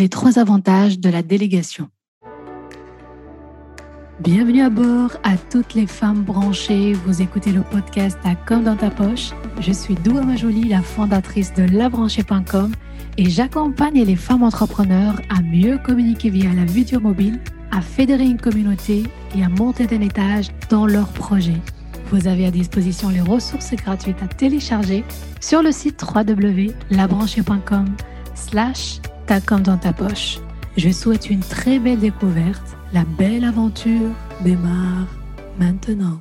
[0.00, 1.88] les trois avantages de la délégation.
[4.20, 6.94] Bienvenue à bord à toutes les femmes branchées.
[7.04, 9.32] Vous écoutez le podcast à Comme dans ta poche.
[9.60, 12.72] Je suis Doua Majoli, la fondatrice de labranchée.com
[13.18, 17.38] et j'accompagne les femmes entrepreneurs à mieux communiquer via la vidéo mobile,
[17.70, 19.02] à fédérer une communauté
[19.36, 21.60] et à monter d'un étage dans leurs projets.
[22.10, 25.04] Vous avez à disposition les ressources gratuites à télécharger
[25.42, 27.84] sur le site www.labranchée.com
[28.34, 29.00] slash
[29.30, 30.40] ta comme dans ta poche.
[30.76, 34.10] Je souhaite une très belle découverte la belle aventure
[34.42, 35.06] démarre
[35.56, 36.20] maintenant.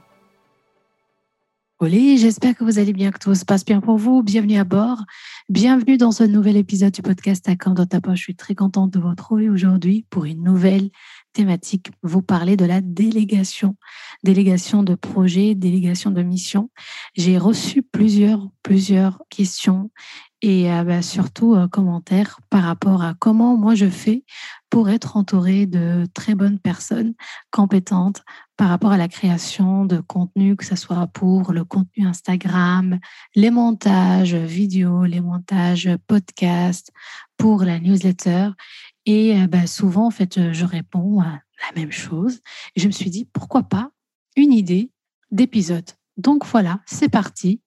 [1.80, 4.21] Oli, j'espère que vous allez bien, que tout se passe bien pour vous.
[4.21, 5.05] Bienvenue à bord.
[5.47, 8.19] Bienvenue dans ce nouvel épisode du podcast à quand dans ta poche.
[8.19, 10.91] Je suis très contente de vous retrouver aujourd'hui pour une nouvelle
[11.33, 11.89] thématique.
[12.03, 13.75] Vous parler de la délégation,
[14.23, 16.69] délégation de projets, délégation de missions.
[17.16, 19.89] J'ai reçu plusieurs, plusieurs questions
[20.41, 24.23] et euh, bah, surtout euh, commentaires par rapport à comment moi je fais
[24.70, 27.13] pour être entourée de très bonnes personnes
[27.52, 28.23] compétentes
[28.55, 33.00] par rapport à la création de contenu, que ce soit pour le contenu Instagram,
[33.36, 36.91] les montages vidéo, les montages podcast,
[37.38, 38.50] pour la newsletter.
[39.06, 42.39] Et euh, bah, souvent, en fait, je réponds à la même chose.
[42.75, 43.91] Et je me suis dit, pourquoi pas
[44.35, 44.91] une idée
[45.31, 45.89] d'épisode.
[46.17, 47.61] Donc voilà, c'est parti.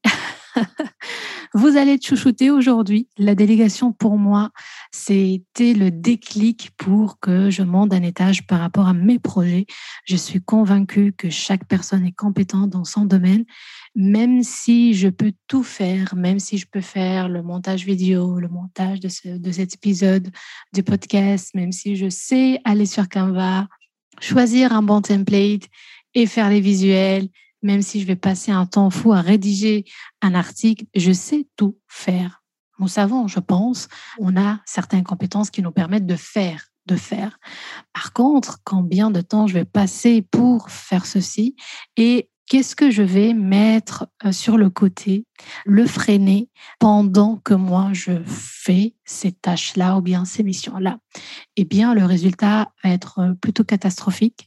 [1.55, 3.09] Vous allez être chouchouté aujourd'hui.
[3.19, 4.51] La délégation, pour moi,
[4.91, 9.67] c'était le déclic pour que je monte un étage par rapport à mes projets.
[10.07, 13.45] Je suis convaincue que chaque personne est compétente dans son domaine,
[13.95, 18.49] même si je peux tout faire, même si je peux faire le montage vidéo, le
[18.49, 20.31] montage de, de cet épisode
[20.73, 23.69] du podcast, même si je sais aller sur Canva,
[24.21, 25.69] choisir un bon template
[26.15, 27.29] et faire les visuels
[27.63, 29.85] même si je vais passer un temps fou à rédiger
[30.21, 32.43] un article, je sais tout faire.
[32.79, 37.39] Nous savons, je pense, on a certaines compétences qui nous permettent de faire, de faire.
[37.93, 41.55] Par contre, combien de temps je vais passer pour faire ceci
[41.97, 45.27] et qu'est-ce que je vais mettre euh, sur le côté,
[45.65, 50.99] le freiner pendant que moi je fais ces tâches-là ou bien ces missions-là?
[51.57, 54.47] Eh bien, le résultat va être euh, plutôt catastrophique.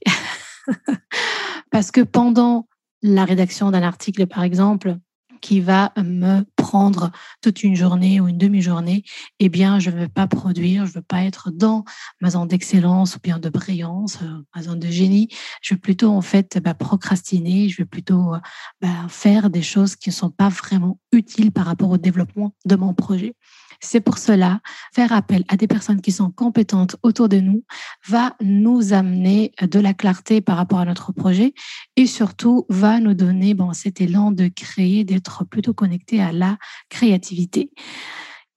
[1.72, 2.68] Parce que pendant
[3.06, 4.98] la rédaction d'un article, par exemple,
[5.42, 7.12] qui va me prendre
[7.42, 9.04] toute une journée ou une demi-journée,
[9.40, 11.84] eh bien, je ne veux pas produire, je ne veux pas être dans
[12.20, 15.30] ma zone d'excellence ou bien de brillance, euh, ma zone de génie.
[15.62, 18.40] Je veux plutôt, en fait, bah, procrastiner, je veux plutôt euh,
[18.82, 22.76] bah, faire des choses qui ne sont pas vraiment utiles par rapport au développement de
[22.76, 23.36] mon projet.
[23.86, 24.62] C'est pour cela,
[24.94, 27.64] faire appel à des personnes qui sont compétentes autour de nous
[28.08, 31.54] va nous amener de la clarté par rapport à notre projet
[31.96, 36.58] et surtout va nous donner bon, cet élan de créer, d'être plutôt connecté à la
[36.90, 37.72] créativité.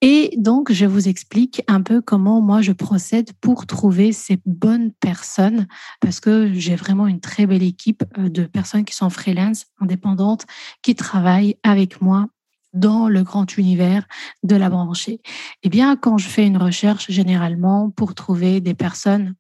[0.00, 4.92] Et donc, je vous explique un peu comment moi je procède pour trouver ces bonnes
[4.92, 5.66] personnes,
[6.00, 10.46] parce que j'ai vraiment une très belle équipe euh, de personnes qui sont freelance, indépendantes,
[10.82, 12.28] qui travaillent avec moi
[12.72, 14.06] dans le grand univers
[14.42, 15.20] de la branchée
[15.62, 19.34] Eh bien, quand je fais une recherche, généralement, pour trouver des personnes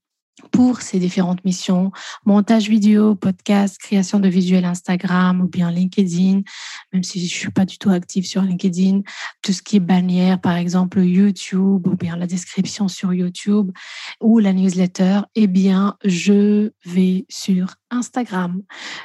[0.52, 1.90] pour ces différentes missions,
[2.24, 6.42] montage vidéo, podcast, création de visuels Instagram ou bien LinkedIn,
[6.92, 9.02] même si je suis pas du tout active sur LinkedIn,
[9.42, 13.70] tout ce qui est bannière, par exemple YouTube ou bien la description sur YouTube
[14.20, 18.62] ou la newsletter, eh bien, je vais sur Instagram.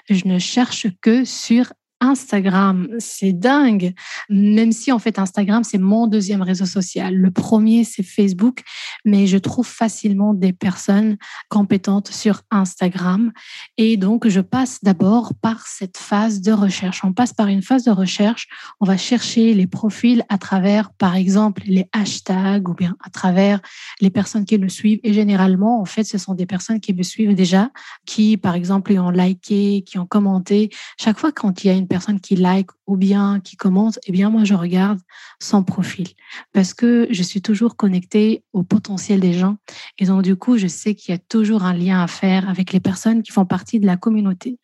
[0.09, 1.73] Je ne cherche que sur
[2.03, 3.93] Instagram, c'est dingue.
[4.29, 7.15] Même si en fait Instagram, c'est mon deuxième réseau social.
[7.15, 8.61] Le premier, c'est Facebook,
[9.05, 11.15] mais je trouve facilement des personnes
[11.47, 13.31] compétentes sur Instagram.
[13.77, 17.05] Et donc, je passe d'abord par cette phase de recherche.
[17.05, 18.49] On passe par une phase de recherche.
[18.81, 23.61] On va chercher les profils à travers, par exemple, les hashtags ou bien à travers
[24.01, 24.99] les personnes qui le suivent.
[25.03, 27.71] Et généralement, en fait, ce sont des personnes qui me suivent déjà,
[28.05, 30.69] qui, par exemple, ont liké, qui ont commenté.
[30.99, 34.11] Chaque fois quand il y a une personne qui like ou bien qui commente, eh
[34.11, 34.99] bien, moi, je regarde
[35.39, 36.07] son profil
[36.51, 39.57] parce que je suis toujours connectée au potentiel des gens.
[39.99, 42.73] Et donc, du coup, je sais qu'il y a toujours un lien à faire avec
[42.73, 44.57] les personnes qui font partie de la communauté.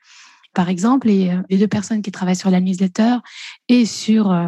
[0.56, 3.18] Par exemple, les, euh, deux personnes qui travaillent sur la newsletter
[3.68, 4.48] et sur euh,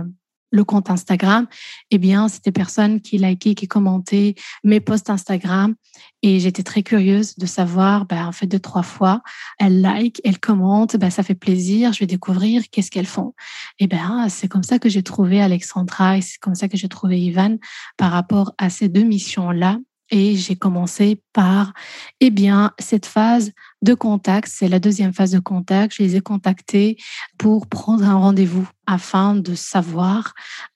[0.51, 1.47] le compte Instagram,
[1.89, 5.75] eh bien, c'était personnes qui likaient, qui commentaient mes posts Instagram.
[6.21, 9.21] Et j'étais très curieuse de savoir, ben, en fait, deux, trois fois,
[9.57, 13.33] elles like, elles commentent, ben, ça fait plaisir, je vais découvrir qu'est-ce qu'elles font.
[13.79, 16.89] Et ben, c'est comme ça que j'ai trouvé Alexandra et c'est comme ça que j'ai
[16.89, 17.57] trouvé Ivan
[17.97, 19.79] par rapport à ces deux missions-là
[20.11, 21.73] et j'ai commencé par,
[22.19, 24.51] eh bien, cette phase de contact.
[24.51, 25.95] C'est la deuxième phase de contact.
[25.95, 26.97] Je les ai contactés
[27.37, 30.33] pour prendre un rendez-vous afin de savoir,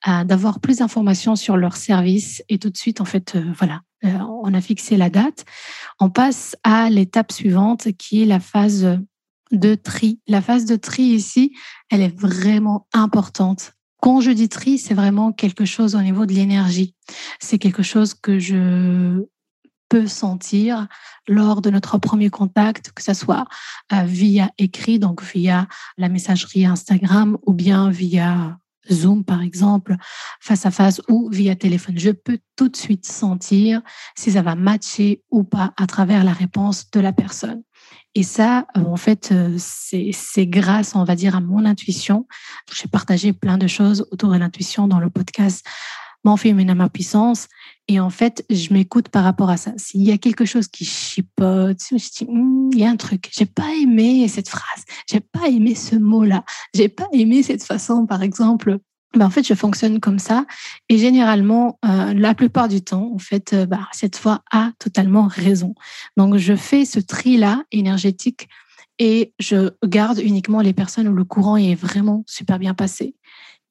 [0.08, 2.42] euh, d'avoir plus d'informations sur leur service.
[2.48, 5.44] Et tout de suite, en fait, euh, voilà, euh, on a fixé la date,
[6.00, 8.98] on passe à l'étape suivante qui est la phase
[9.52, 10.20] de tri.
[10.26, 11.54] La phase de tri ici,
[11.90, 13.72] elle est vraiment importante.
[14.00, 16.94] Quand je dis tri, c'est vraiment quelque chose au niveau de l'énergie.
[17.40, 19.24] C'est quelque chose que je
[19.88, 20.86] peux sentir
[21.28, 23.46] lors de notre premier contact, que ce soit
[23.92, 25.66] euh, via écrit, donc via
[25.96, 28.58] la messagerie Instagram ou bien via
[28.90, 29.96] Zoom, par exemple,
[30.40, 31.98] face à face ou via téléphone.
[31.98, 33.82] Je peux tout de suite sentir
[34.16, 37.62] si ça va matcher ou pas à travers la réponse de la personne.
[38.14, 42.26] Et ça, euh, en fait, euh, c'est grâce, on va dire, à mon intuition.
[42.72, 45.66] J'ai partagé plein de choses autour de l'intuition dans le podcast
[46.34, 47.46] Féminin à ma puissance.
[47.86, 49.72] Et en fait, je m'écoute par rapport à ça.
[49.76, 53.30] S'il y a quelque chose qui chipote, je dis, hmm, il y a un truc.
[53.32, 54.84] J'ai pas aimé cette phrase.
[55.08, 56.44] J'ai pas aimé ce mot-là.
[56.74, 58.78] J'ai pas aimé cette façon, par exemple.
[59.14, 60.44] Ben, en fait, je fonctionne comme ça.
[60.88, 65.28] Et généralement, euh, la plupart du temps, en fait, euh, bah, cette fois a totalement
[65.28, 65.74] raison.
[66.16, 68.48] Donc, je fais ce tri-là énergétique
[68.98, 73.14] et je garde uniquement les personnes où le courant est vraiment super bien passé.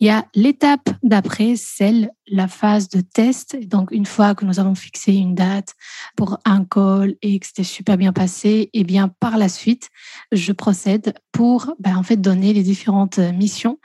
[0.02, 3.58] Il y a l'étape d'après, celle, la phase de test.
[3.68, 5.74] Donc, une fois que nous avons fixé une date
[6.18, 9.90] pour un call et que c'était super bien passé, eh bien, par la suite,
[10.34, 13.80] je procède pour, ben, en fait, donner les différentes missions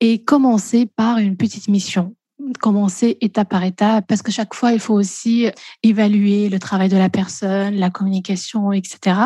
[0.00, 2.14] et commencer par une petite mission
[2.58, 5.48] commencer étape par étape parce que chaque fois il faut aussi
[5.82, 9.16] évaluer le travail de la personne, la communication, etc.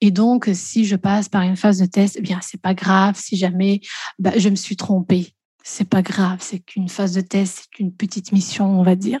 [0.00, 3.16] Et donc si je passe par une phase de test, eh bien c'est pas grave
[3.18, 3.80] si jamais
[4.18, 5.34] ben, je me suis trompée
[5.68, 9.20] c'est pas grave, c'est qu'une phase de test, c'est une petite mission, on va dire.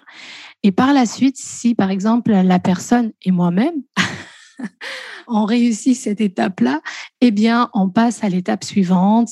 [0.62, 3.82] Et par la suite, si par exemple la personne et moi-même
[5.28, 6.80] on réussit cette étape-là,
[7.20, 9.30] eh bien, on passe à l'étape suivante,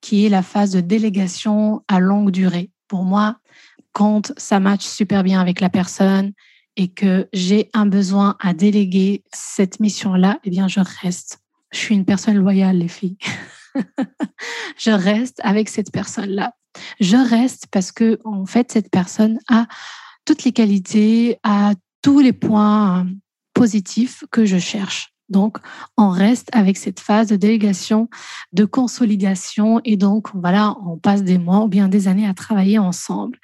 [0.00, 2.70] qui est la phase de délégation à longue durée.
[2.88, 3.36] Pour moi,
[3.92, 6.32] quand ça matche super bien avec la personne
[6.76, 11.40] et que j'ai un besoin à déléguer cette mission-là, eh bien, je reste.
[11.72, 13.18] Je suis une personne loyale, les filles.
[14.78, 16.52] je reste avec cette personne-là.
[17.00, 19.66] Je reste parce que, en fait, cette personne a
[20.24, 23.06] toutes les qualités, a tous les points
[23.54, 25.14] positifs que je cherche.
[25.30, 25.58] Donc,
[25.96, 28.08] on reste avec cette phase de délégation,
[28.52, 32.78] de consolidation, et donc, voilà, on passe des mois ou bien des années à travailler
[32.78, 33.38] ensemble.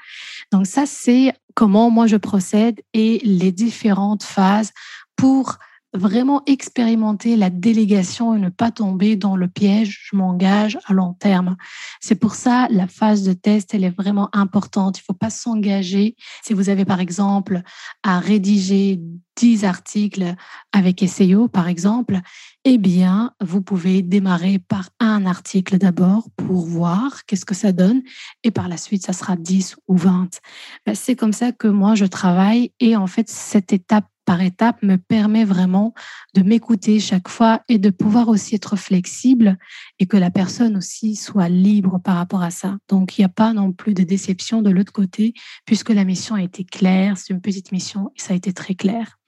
[0.53, 4.73] Donc, ça, c'est comment moi je procède et les différentes phases
[5.17, 5.59] pour
[5.93, 11.15] vraiment expérimenter la délégation et ne pas tomber dans le piège, je m'engage à long
[11.15, 11.57] terme.
[12.01, 14.99] C'est pour ça la phase de test, elle est vraiment importante.
[14.99, 16.17] Il ne faut pas s'engager.
[16.45, 17.63] Si vous avez par exemple
[18.03, 19.01] à rédiger
[19.37, 20.35] 10 articles
[20.73, 22.21] avec SEO par exemple,
[22.65, 28.03] eh bien, vous pouvez démarrer par un article d'abord pour voir qu'est-ce que ça donne
[28.45, 30.41] et par la suite, ça sera 10 ou 20.
[30.87, 34.81] Ben, c'est comme ça que moi, je travaille et en fait, cette étape par étape
[34.85, 35.93] me permet vraiment
[36.35, 39.59] de m'écouter chaque fois et de pouvoir aussi être flexible
[39.99, 42.79] et que la personne aussi soit libre par rapport à ça.
[42.89, 45.35] Donc, il n'y a pas non plus de déception de l'autre côté
[45.67, 47.19] puisque la mission a été claire.
[47.19, 49.20] C'est une petite mission et ça a été très clair.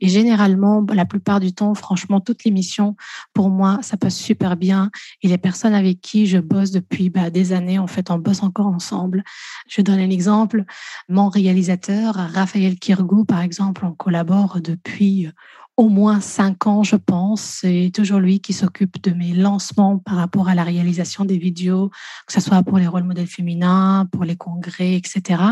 [0.00, 2.96] Et généralement, la plupart du temps, franchement, toutes les missions,
[3.34, 4.90] pour moi, ça passe super bien.
[5.22, 8.42] Et les personnes avec qui je bosse depuis bah, des années, en fait, on bosse
[8.42, 9.22] encore ensemble.
[9.68, 10.64] Je donne un exemple.
[11.08, 15.28] Mon réalisateur, Raphaël Kirgou, par exemple, on collabore depuis
[15.76, 17.40] au moins cinq ans, je pense.
[17.40, 21.90] C'est toujours lui qui s'occupe de mes lancements par rapport à la réalisation des vidéos,
[22.26, 25.42] que ce soit pour les rôles modèles féminins, pour les congrès, etc.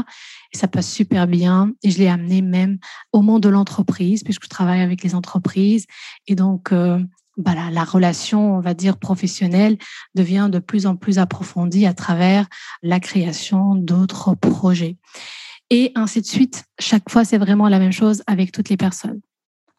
[0.53, 1.73] Et ça passe super bien.
[1.83, 2.79] Et je l'ai amené même
[3.13, 5.87] au monde de l'entreprise, puisque je travaille avec les entreprises.
[6.27, 7.03] Et donc, euh,
[7.39, 9.79] bah, la, relation, on va dire, professionnelle
[10.15, 12.47] devient de plus en plus approfondie à travers
[12.83, 14.97] la création d'autres projets.
[15.71, 16.65] Et ainsi de suite.
[16.79, 19.21] Chaque fois, c'est vraiment la même chose avec toutes les personnes.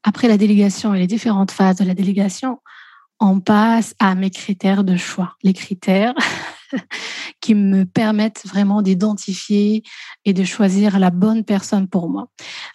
[0.04, 2.60] Après la délégation et les différentes phases de la délégation,
[3.20, 5.36] on passe à mes critères de choix.
[5.44, 6.14] Les critères
[7.42, 9.84] qui me permettent vraiment d'identifier
[10.26, 12.30] et de choisir la bonne personne pour moi.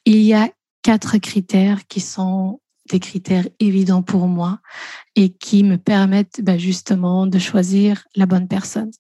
[0.05, 0.51] Il y a
[0.83, 4.61] quatre critères qui sont des critères évidents pour moi
[5.17, 8.91] et qui me permettent bah, justement de choisir la bonne personne.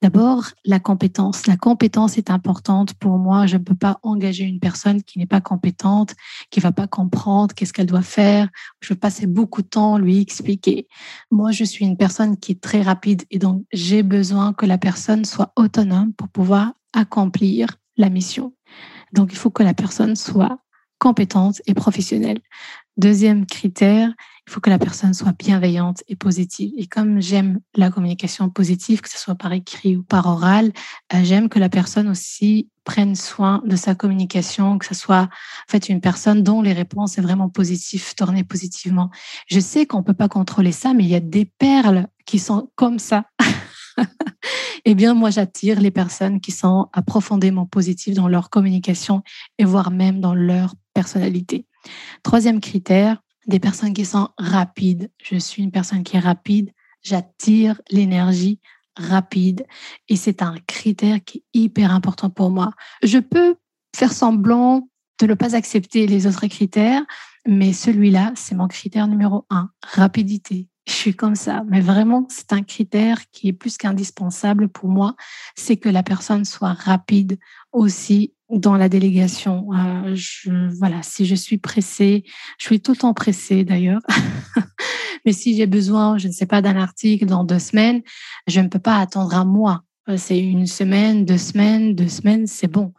[0.00, 1.46] D'abord, la compétence.
[1.46, 3.46] La compétence est importante pour moi.
[3.46, 6.14] Je ne peux pas engager une personne qui n'est pas compétente,
[6.50, 8.48] qui va pas comprendre qu'est-ce qu'elle doit faire.
[8.80, 10.86] Je vais passer beaucoup de temps à lui expliquer.
[11.30, 14.78] Moi, je suis une personne qui est très rapide et donc j'ai besoin que la
[14.78, 18.54] personne soit autonome pour pouvoir accomplir la mission.
[19.12, 20.58] Donc, il faut que la personne soit
[20.98, 22.40] compétente et professionnelle.
[22.96, 24.14] Deuxième critère,
[24.46, 26.72] il faut que la personne soit bienveillante et positive.
[26.78, 30.72] Et comme j'aime la communication positive, que ce soit par écrit ou par oral,
[31.12, 35.70] euh, j'aime que la personne aussi prenne soin de sa communication, que ce soit en
[35.70, 39.10] fait une personne dont les réponses sont vraiment positives, tournées positivement.
[39.48, 42.70] Je sais qu'on peut pas contrôler ça, mais il y a des perles qui sont
[42.76, 43.24] comme ça.
[44.86, 49.22] eh bien, moi, j'attire les personnes qui sont profondément positives dans leur communication
[49.58, 51.66] et voire même dans leur personnalité.
[52.22, 55.10] Troisième critère, des personnes qui sont rapides.
[55.22, 56.72] Je suis une personne qui est rapide.
[57.02, 58.60] J'attire l'énergie
[58.96, 59.66] rapide
[60.08, 62.72] et c'est un critère qui est hyper important pour moi.
[63.02, 63.56] Je peux
[63.94, 64.88] faire semblant
[65.20, 67.02] de ne pas accepter les autres critères,
[67.46, 70.68] mais celui-là, c'est mon critère numéro un, rapidité.
[70.86, 75.16] Je suis comme ça, mais vraiment, c'est un critère qui est plus qu'indispensable pour moi,
[75.56, 77.38] c'est que la personne soit rapide
[77.72, 79.68] aussi dans la délégation.
[79.72, 82.24] Euh, je, voilà, si je suis pressée,
[82.58, 84.00] je suis tout le temps pressée d'ailleurs.
[85.24, 88.02] Mais si j'ai besoin, je ne sais pas, d'un article dans deux semaines,
[88.46, 89.82] je ne peux pas attendre un mois.
[90.08, 92.92] Euh, c'est une semaine, deux semaines, deux semaines, c'est bon.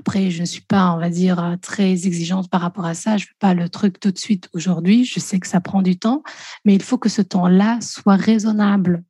[0.00, 3.16] Après, je ne suis pas, on va dire, très exigeante par rapport à ça.
[3.16, 5.04] Je ne veux pas le truc tout de suite aujourd'hui.
[5.04, 6.22] Je sais que ça prend du temps,
[6.64, 9.02] mais il faut que ce temps-là soit raisonnable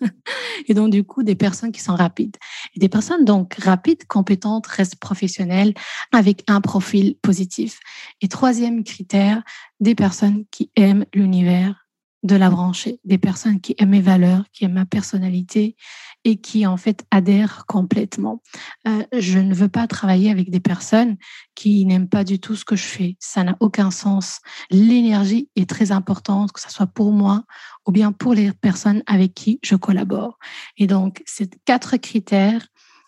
[0.68, 2.36] et donc, du coup, des personnes qui sont rapides.
[2.74, 5.74] Et des personnes donc rapides, compétentes, restent professionnelles
[6.12, 7.80] avec un profil positif.
[8.20, 9.42] Et troisième critère,
[9.80, 11.89] des personnes qui aiment l'univers
[12.22, 15.76] de la branchée, des personnes qui aiment mes valeurs, qui aiment ma personnalité
[16.24, 18.42] et qui en fait adhèrent complètement.
[18.86, 21.16] Euh, je ne veux pas travailler avec des personnes
[21.54, 23.16] qui n'aiment pas du tout ce que je fais.
[23.20, 24.40] Ça n'a aucun sens.
[24.70, 27.44] L'énergie est très importante, que ce soit pour moi
[27.86, 30.38] ou bien pour les personnes avec qui je collabore.
[30.76, 32.66] Et donc, ces quatre critères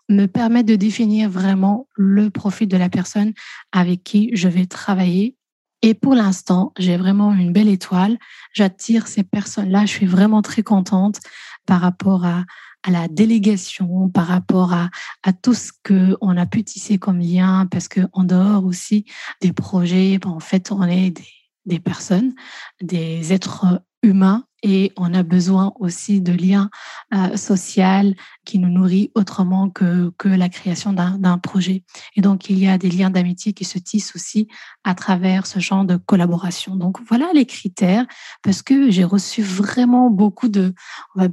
[0.09, 3.33] me permettent de définir vraiment le profil de la personne
[3.73, 5.37] avec qui je vais travailler
[5.83, 8.19] et pour l'instant, j'ai vraiment une belle étoile.
[8.53, 9.85] J'attire ces personnes-là.
[9.85, 11.19] Je suis vraiment très contente
[11.67, 12.45] par rapport à,
[12.89, 14.91] la délégation, par rapport à,
[15.43, 19.05] tout ce que on a pu tisser comme lien, parce que en dehors aussi
[19.41, 21.13] des projets, ben, en fait, on est
[21.65, 22.35] des, personnes,
[22.81, 26.71] des êtres humain et on a besoin aussi de liens
[27.15, 27.73] euh, sociaux
[28.45, 31.85] qui nous nourrit autrement que, la création d'un projet.
[32.17, 34.49] Et donc, il y a des liens d'amitié qui se tissent aussi
[34.85, 36.77] à travers ce genre de collaboration.
[36.77, 38.07] Donc, voilà les critères
[38.43, 40.75] parce que j'ai reçu vraiment beaucoup de,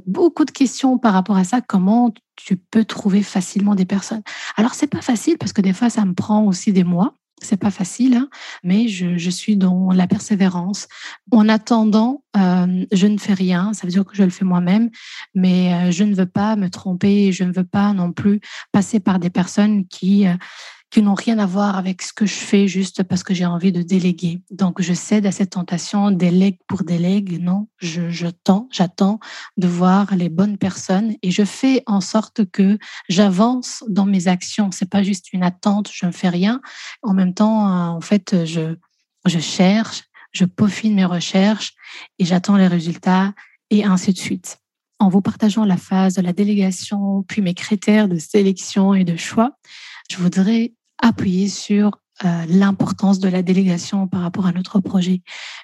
[0.06, 1.60] beaucoup de questions par rapport à ça.
[1.60, 4.22] Comment tu peux trouver facilement des personnes?
[4.56, 7.14] Alors, c'est pas facile parce que des fois, ça me prend aussi des mois.
[7.42, 8.28] C'est pas facile, hein,
[8.62, 10.88] mais je, suis dans la persévérance.
[11.30, 13.72] En attendant, euh, je ne fais rien.
[13.72, 14.90] Ça veut dire que je le fais moi-même,
[15.34, 17.32] mais euh, je ne veux pas me tromper.
[17.32, 18.40] Je ne veux pas non plus
[18.72, 20.34] passer par des personnes qui euh,
[20.90, 23.70] qui n'ont rien à voir avec ce que je fais juste parce que j'ai envie
[23.70, 24.42] de déléguer.
[24.50, 27.40] Donc, je cède à cette tentation, délègue pour délègue.
[27.40, 29.20] Non, je, tends, j'attends
[29.56, 32.76] de voir les bonnes personnes et je fais en sorte que
[33.08, 34.70] j'avance dans mes actions.
[34.72, 36.60] C'est pas juste une attente, je ne fais rien.
[37.02, 38.74] En même temps, en fait, je,
[39.26, 41.74] je cherche, je peaufine mes recherches
[42.18, 43.32] et j'attends les résultats
[43.70, 44.58] et ainsi de suite.
[44.98, 49.16] En vous partageant la phase de la délégation, puis mes critères de sélection et de
[49.16, 49.52] choix,
[50.10, 55.22] je voudrais appuyer sur euh, l'importance de la délégation par rapport à notre projet.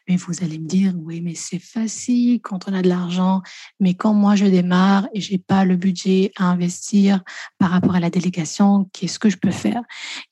[0.08, 3.42] Mais vous allez me dire, oui, mais c'est facile quand on a de l'argent,
[3.78, 7.22] mais quand moi je démarre et j'ai pas le budget à investir
[7.58, 9.82] par rapport à la délégation, qu'est-ce que je peux faire?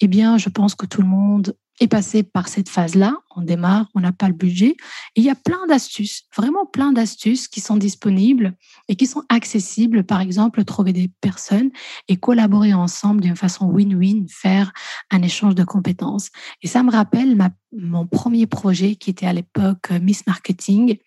[0.00, 3.16] Eh bien, je pense que tout le monde est passé par cette phase-là.
[3.34, 4.76] On démarre, on n'a pas le budget.
[5.16, 8.54] il y a plein d'astuces, vraiment plein d'astuces qui sont disponibles
[8.88, 10.04] et qui sont accessibles.
[10.04, 11.70] Par exemple, trouver des personnes
[12.08, 14.72] et collaborer ensemble d'une façon win-win, faire
[15.10, 16.30] un échange de compétences.
[16.62, 20.98] Et ça me rappelle ma, mon premier projet qui était à l'époque euh, Miss Marketing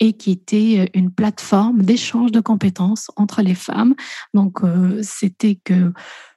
[0.00, 3.94] et qui était euh, une plateforme d'échange de compétences entre les femmes.
[4.34, 5.92] Donc, euh, c'était que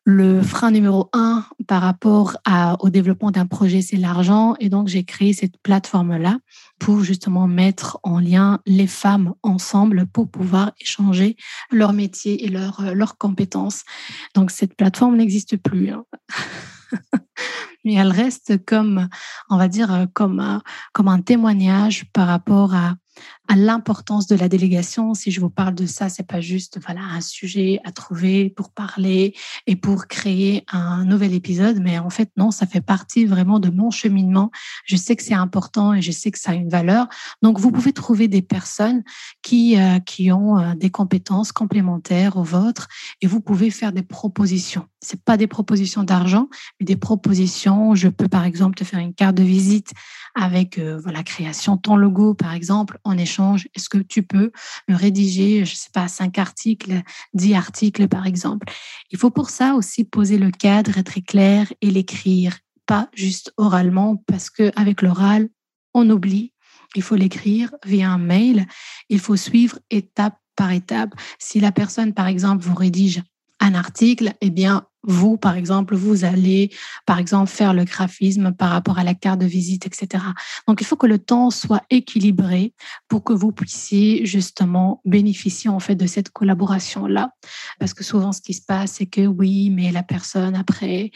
[0.06, 2.38] le frein numéro un par rapport
[2.80, 4.56] au développement d'un projet, c'est l'argent.
[4.60, 6.40] Et donc, j'ai créé cette plateforme-là
[6.80, 11.38] pour justement mettre en lien les femmes ensemble pour pouvoir échanger
[11.72, 13.84] leur métier et leurs euh, compétences.
[14.34, 15.92] Donc, cette plateforme n'existe plus.
[15.92, 16.06] Hein.
[17.86, 19.08] Mais elle reste comme,
[19.50, 20.62] on va dire, comme,
[20.92, 22.96] comme un témoignage par rapport à,
[23.56, 25.14] l'importance de la délégation.
[25.14, 28.72] Si je vous parle de ça, c'est pas juste voilà un sujet à trouver pour
[28.72, 29.36] parler
[29.68, 33.70] et pour créer un nouvel épisode, mais en fait non, ça fait partie vraiment de
[33.70, 34.52] mon cheminement.
[34.86, 37.08] Je sais que c'est important et je sais que ça a une valeur.
[37.42, 39.04] Donc vous pouvez trouver des personnes
[39.42, 42.88] qui euh, qui ont euh, des compétences complémentaires aux vôtres
[43.22, 44.86] et vous pouvez faire des propositions.
[45.02, 47.96] C'est pas des propositions d'argent, mais des propositions propositions.
[47.96, 49.92] Je peux, par exemple, te faire une carte de visite
[50.36, 53.39] avec euh, voilà, création ton logo, par exemple, en échange.
[53.76, 54.52] Est-ce que tu peux
[54.88, 57.02] me rédiger, je ne sais pas, cinq articles,
[57.34, 58.68] dix articles, par exemple?
[59.12, 64.18] Il faut pour ça aussi poser le cadre, être clair et l'écrire, pas juste oralement,
[64.28, 65.50] parce qu'avec l'oral,
[65.94, 66.54] on oublie.
[66.96, 68.66] Il faut l'écrire via un mail.
[69.10, 71.14] Il faut suivre étape par étape.
[71.38, 73.22] Si la personne, par exemple, vous rédige
[73.60, 76.72] un article, eh bien, vous, par exemple, vous allez,
[77.06, 80.24] par exemple, faire le graphisme par rapport à la carte de visite, etc.
[80.68, 82.74] Donc, il faut que le temps soit équilibré
[83.08, 87.32] pour que vous puissiez justement bénéficier en fait de cette collaboration-là.
[87.80, 91.12] Parce que souvent, ce qui se passe, c'est que oui, mais la personne après,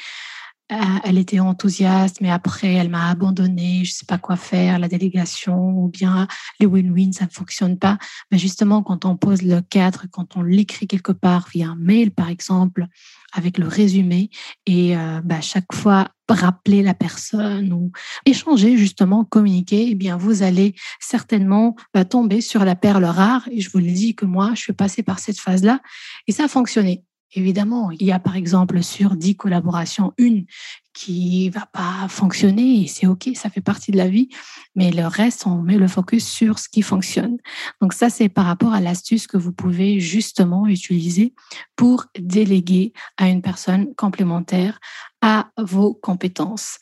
[1.03, 4.87] elle était enthousiaste, mais après, elle m'a abandonné, je ne sais pas quoi faire, la
[4.87, 6.27] délégation, ou bien
[6.59, 7.97] les win-win, ça ne fonctionne pas.
[8.31, 12.11] Mais justement, quand on pose le cadre, quand on l'écrit quelque part via un mail,
[12.11, 12.87] par exemple,
[13.33, 14.29] avec le résumé,
[14.65, 17.91] et euh, bah, chaque fois rappeler la personne ou
[18.25, 23.47] échanger, justement, communiquer, eh bien, vous allez certainement bah, tomber sur la perle rare.
[23.51, 25.79] Et je vous le dis que moi, je suis passée par cette phase-là,
[26.27, 27.03] et ça a fonctionné.
[27.35, 30.45] Évidemment, il y a par exemple sur 10 collaborations, une
[30.93, 34.29] qui va pas fonctionner et c'est OK, ça fait partie de la vie,
[34.75, 37.37] mais le reste, on met le focus sur ce qui fonctionne.
[37.81, 41.33] Donc ça, c'est par rapport à l'astuce que vous pouvez justement utiliser
[41.75, 44.79] pour déléguer à une personne complémentaire
[45.21, 46.77] à vos compétences.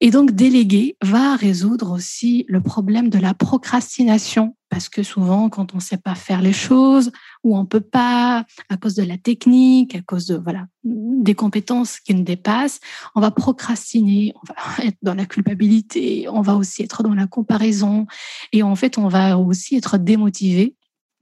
[0.00, 4.55] Et donc, déléguer va résoudre aussi le problème de la procrastination.
[4.68, 7.12] Parce que souvent, quand on ne sait pas faire les choses,
[7.44, 11.34] ou on ne peut pas, à cause de la technique, à cause de, voilà, des
[11.34, 12.80] compétences qui nous dépassent,
[13.14, 17.26] on va procrastiner, on va être dans la culpabilité, on va aussi être dans la
[17.26, 18.06] comparaison,
[18.52, 20.74] et en fait, on va aussi être démotivé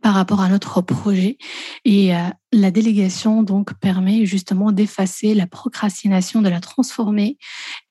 [0.05, 1.39] par rapport à notre projet.
[1.87, 2.19] Et euh,
[2.53, 7.39] la délégation donc permet justement d'effacer la procrastination, de la transformer,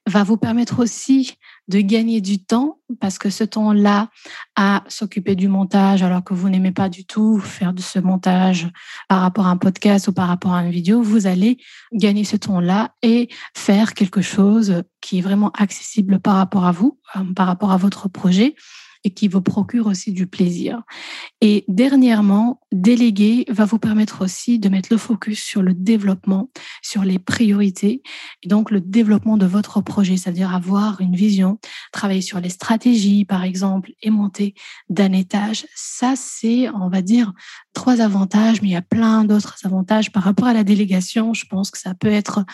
[0.08, 1.34] va vous permettre aussi
[1.68, 4.10] de gagner du temps parce que ce temps-là
[4.56, 8.70] à s'occuper du montage alors que vous n'aimez pas du tout faire de ce montage
[9.08, 11.58] par rapport à un podcast ou par rapport à une vidéo, vous allez
[11.94, 17.00] gagner ce temps-là et faire quelque chose qui est vraiment accessible par rapport à vous,
[17.16, 18.56] euh, par rapport à votre projet
[19.04, 20.82] et qui vous procure aussi du plaisir.
[21.42, 26.50] Et dernièrement, déléguer va vous permettre aussi de mettre le focus sur le développement,
[26.82, 28.02] sur les priorités,
[28.44, 31.60] et donc le développement de votre projet, c'est-à-dire avoir une vision,
[31.92, 34.56] travailler sur les stratégies, par exemple, et monter
[34.90, 35.66] d'un étage.
[35.76, 37.34] Ça, c'est, on va dire,
[37.74, 41.34] trois avantages, mais il y a plein d'autres avantages par rapport à la délégation.
[41.34, 42.46] Je pense que ça peut être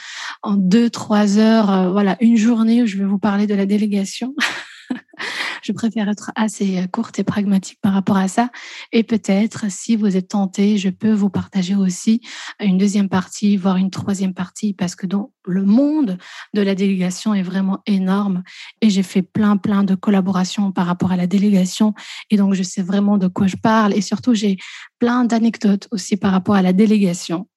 [0.42, 3.66] en deux, trois heures, euh, voilà, une journée où je vais vous parler de la
[3.66, 4.34] délégation.
[5.64, 8.50] je préfère être assez courte et pragmatique par rapport à ça.
[8.92, 12.22] Et peut-être, si vous êtes tenté, je peux vous partager aussi
[12.60, 16.18] une deuxième partie, voire une troisième partie, parce que dans le monde
[16.54, 18.44] de la délégation est vraiment énorme.
[18.82, 21.94] Et j'ai fait plein, plein de collaborations par rapport à la délégation.
[22.30, 23.94] Et donc, je sais vraiment de quoi je parle.
[23.94, 24.58] Et surtout, j'ai
[25.00, 27.48] plein d'anecdotes aussi par rapport à la délégation.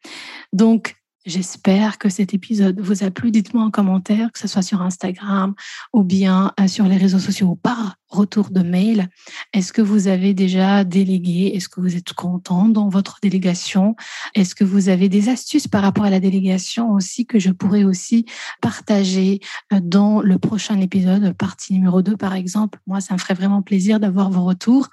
[0.52, 3.30] Donc, J'espère que cet épisode vous a plu.
[3.30, 5.54] Dites-moi en commentaire, que ce soit sur Instagram
[5.92, 9.08] ou bien euh, sur les réseaux sociaux par retour de mail.
[9.52, 11.52] Est-ce que vous avez déjà délégué?
[11.54, 13.96] Est-ce que vous êtes content dans votre délégation?
[14.34, 17.84] Est-ce que vous avez des astuces par rapport à la délégation aussi que je pourrais
[17.84, 18.26] aussi
[18.60, 19.40] partager
[19.72, 22.80] euh, dans le prochain épisode, partie numéro 2 par exemple?
[22.88, 24.88] Moi, ça me ferait vraiment plaisir d'avoir vos retours.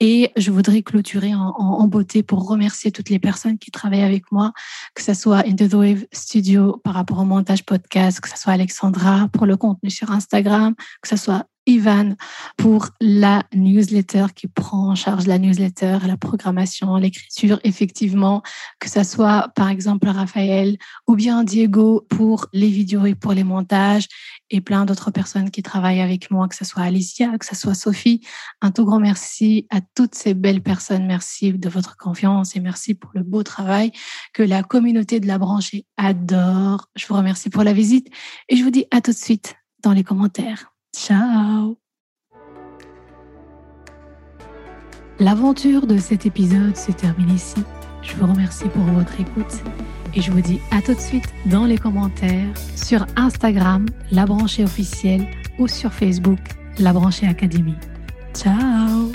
[0.00, 4.52] Et je voudrais clôturer en, beauté pour remercier toutes les personnes qui travaillent avec moi,
[4.94, 8.52] que ce soit In The Wave Studio par rapport au montage podcast, que ce soit
[8.52, 12.16] Alexandra pour le contenu sur Instagram, que ce soit Ivan
[12.56, 18.42] pour la newsletter qui prend en charge la newsletter, la programmation, l'écriture, effectivement,
[18.80, 23.44] que ce soit par exemple Raphaël ou bien Diego pour les vidéos et pour les
[23.44, 24.08] montages
[24.50, 27.74] et plein d'autres personnes qui travaillent avec moi, que ce soit Alicia, que ce soit
[27.74, 28.22] Sophie.
[28.62, 31.06] Un tout grand merci à toutes ces belles personnes.
[31.06, 33.92] Merci de votre confiance et merci pour le beau travail
[34.32, 36.88] que la communauté de la branchée adore.
[36.96, 38.08] Je vous remercie pour la visite
[38.48, 40.77] et je vous dis à tout de suite dans les commentaires.
[40.96, 41.76] Ciao
[45.20, 47.62] L'aventure de cet épisode se termine ici.
[48.02, 49.62] Je vous remercie pour votre écoute
[50.14, 54.64] et je vous dis à tout de suite dans les commentaires sur Instagram, La Branchée
[54.64, 55.26] officielle
[55.58, 56.38] ou sur Facebook,
[56.78, 57.76] La Branchée Académie.
[58.34, 59.12] Ciao